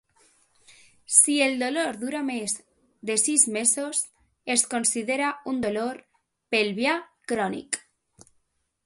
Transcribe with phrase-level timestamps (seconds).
[1.17, 2.55] Si el dolor dura més
[3.09, 3.99] de sis mesos,
[4.55, 6.01] es considera un dolor
[6.57, 6.97] pelvià
[7.35, 7.81] crònic.